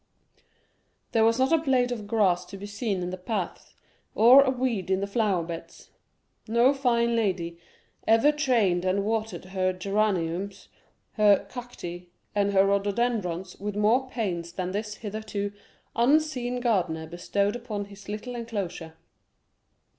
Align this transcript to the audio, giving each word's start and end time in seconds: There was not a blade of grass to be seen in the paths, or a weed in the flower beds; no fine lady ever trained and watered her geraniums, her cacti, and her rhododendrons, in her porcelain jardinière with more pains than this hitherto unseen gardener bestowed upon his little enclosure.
There 1.11 1.23
was 1.23 1.37
not 1.37 1.51
a 1.53 1.59
blade 1.59 1.91
of 1.91 2.07
grass 2.07 2.43
to 2.45 2.57
be 2.57 2.65
seen 2.65 3.03
in 3.03 3.11
the 3.11 3.19
paths, 3.19 3.75
or 4.15 4.41
a 4.41 4.49
weed 4.49 4.89
in 4.89 4.99
the 4.99 5.05
flower 5.05 5.43
beds; 5.43 5.91
no 6.47 6.73
fine 6.73 7.15
lady 7.15 7.59
ever 8.07 8.31
trained 8.31 8.83
and 8.83 9.05
watered 9.05 9.45
her 9.45 9.71
geraniums, 9.73 10.69
her 11.11 11.45
cacti, 11.47 12.09
and 12.33 12.51
her 12.51 12.65
rhododendrons, 12.65 13.13
in 13.13 13.27
her 13.27 13.29
porcelain 13.29 13.43
jardinière 13.43 13.61
with 13.61 13.75
more 13.75 14.09
pains 14.09 14.51
than 14.53 14.71
this 14.71 14.95
hitherto 14.95 15.53
unseen 15.95 16.59
gardener 16.61 17.05
bestowed 17.05 17.55
upon 17.55 17.85
his 17.85 18.09
little 18.09 18.33
enclosure. 18.33 18.95